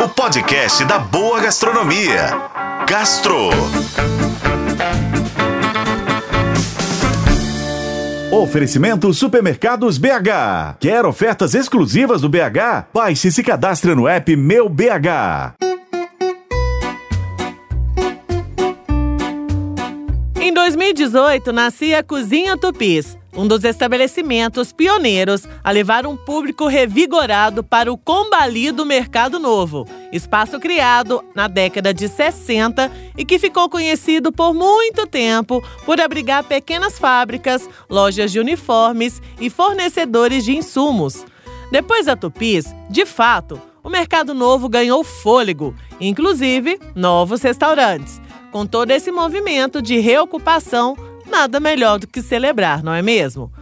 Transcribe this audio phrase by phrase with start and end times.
[0.00, 2.30] o podcast da boa gastronomia.
[2.88, 3.50] Gastro.
[8.30, 10.76] Oferecimento Supermercados BH.
[10.78, 12.86] Quer ofertas exclusivas do BH?
[12.94, 15.56] Baixe e se cadastre no app Meu BH.
[20.40, 27.62] Em 2018, nascia a Cozinha Tupis, um dos estabelecimentos pioneiros a levar um público revigorado
[27.62, 34.32] para o combalido Mercado Novo, espaço criado na década de 60 e que ficou conhecido
[34.32, 41.24] por muito tempo por abrigar pequenas fábricas, lojas de uniformes e fornecedores de insumos.
[41.70, 48.20] Depois da Tupis, de fato, o Mercado Novo ganhou fôlego, inclusive novos restaurantes.
[48.50, 50.96] Com todo esse movimento de reocupação,
[51.28, 53.52] nada melhor do que celebrar, não é mesmo?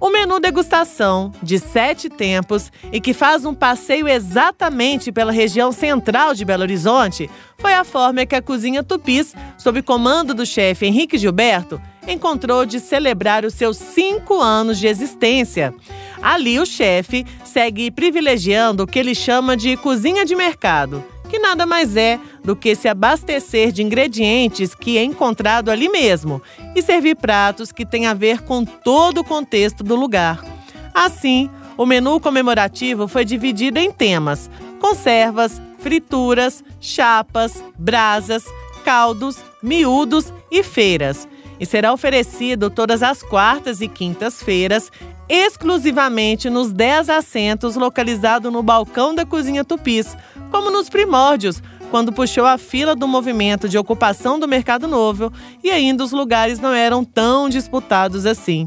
[0.00, 6.32] O menu degustação, de sete tempos e que faz um passeio exatamente pela região central
[6.32, 11.18] de Belo Horizonte, foi a forma que a Cozinha Tupis, sob comando do chefe Henrique
[11.18, 11.78] Gilberto,
[12.08, 15.74] encontrou de celebrar os seus cinco anos de existência.
[16.22, 21.64] Ali, o chefe segue privilegiando o que ele chama de cozinha de mercado que nada
[21.64, 26.42] mais é do que se abastecer de ingredientes que é encontrado ali mesmo
[26.74, 30.44] e servir pratos que têm a ver com todo o contexto do lugar.
[30.92, 34.50] Assim, o menu comemorativo foi dividido em temas:
[34.80, 38.44] conservas, frituras, chapas, brasas,
[38.84, 41.28] caldos, miúdos e feiras.
[41.60, 44.90] E será oferecido todas as quartas e quintas-feiras,
[45.28, 50.16] exclusivamente nos 10 assentos localizados no balcão da Cozinha Tupis,
[50.50, 55.70] como nos primórdios, quando puxou a fila do movimento de ocupação do Mercado Novo e
[55.70, 58.66] ainda os lugares não eram tão disputados assim.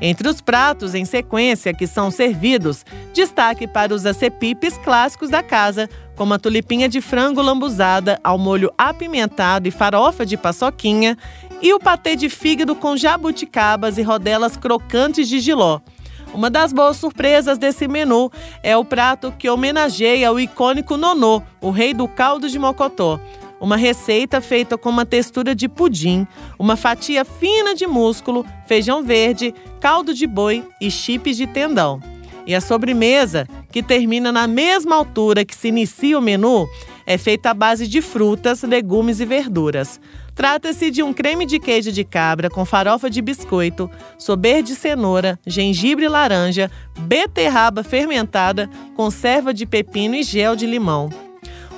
[0.00, 5.88] Entre os pratos em sequência que são servidos, destaque para os acepipes clássicos da casa,
[6.14, 11.16] como a tulipinha de frango lambuzada ao molho apimentado e farofa de paçoquinha,
[11.60, 15.80] e o patê de fígado com jabuticabas e rodelas crocantes de giló.
[16.38, 18.30] Uma das boas surpresas desse menu
[18.62, 23.18] é o prato que homenageia o icônico Nonô, o rei do caldo de mocotó.
[23.60, 29.52] Uma receita feita com uma textura de pudim, uma fatia fina de músculo, feijão verde,
[29.80, 32.00] caldo de boi e chips de tendão.
[32.46, 36.68] E a sobremesa, que termina na mesma altura que se inicia o menu,
[37.04, 40.00] é feita à base de frutas, legumes e verduras.
[40.38, 45.36] Trata-se de um creme de queijo de cabra com farofa de biscoito, sober de cenoura,
[45.44, 51.10] gengibre laranja, beterraba fermentada, conserva de pepino e gel de limão.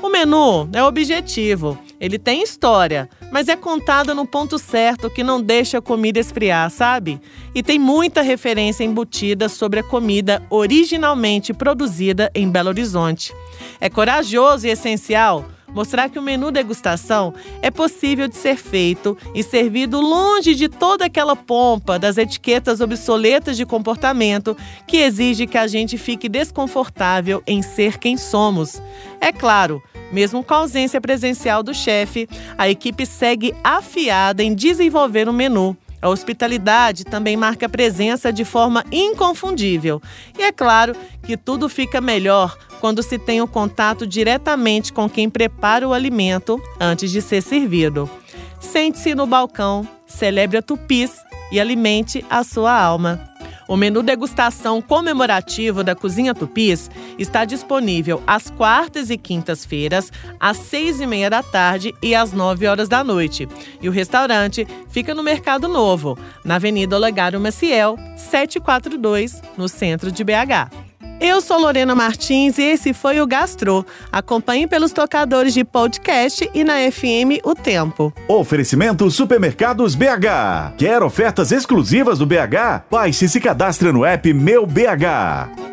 [0.03, 5.41] O menu é objetivo, ele tem história, mas é contado no ponto certo que não
[5.41, 7.19] deixa a comida esfriar, sabe?
[7.55, 13.33] E tem muita referência embutida sobre a comida originalmente produzida em Belo Horizonte.
[13.81, 19.43] É corajoso e essencial mostrar que o menu degustação é possível de ser feito e
[19.43, 25.67] servido longe de toda aquela pompa das etiquetas obsoletas de comportamento que exige que a
[25.67, 28.81] gente fique desconfortável em ser quem somos.
[29.21, 29.83] É claro,
[30.13, 35.77] mesmo com a ausência presencial do chefe, a equipe segue afiada em desenvolver o menu.
[36.03, 40.01] A hospitalidade também marca presença de forma inconfundível.
[40.39, 45.29] E é claro que tudo fica melhor quando se tem o contato diretamente com quem
[45.29, 48.11] prepara o alimento antes de ser servido.
[48.59, 51.13] Sente-se no balcão, celebre a tupis
[51.53, 53.31] e alimente a sua alma.
[53.71, 60.11] O menu degustação comemorativo da Cozinha Tupis está disponível às quartas e quintas-feiras,
[60.41, 63.49] às seis e meia da tarde e às nove horas da noite.
[63.81, 70.25] E o restaurante fica no Mercado Novo, na Avenida Olegário Maciel, 742, no centro de
[70.25, 70.80] BH.
[71.21, 73.85] Eu sou Lorena Martins e esse foi o Gastro.
[74.11, 78.11] Acompanhe pelos tocadores de podcast e na FM O Tempo.
[78.27, 80.77] Oferecimento Supermercados BH.
[80.79, 82.85] Quer ofertas exclusivas do BH?
[82.91, 85.70] Baixe e se cadastre no app Meu BH.